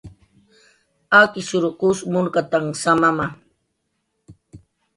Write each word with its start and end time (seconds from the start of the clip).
Akishrw 1.19 1.65
qus 1.79 1.99
munkatanh 2.11 2.69
samama 2.81 3.25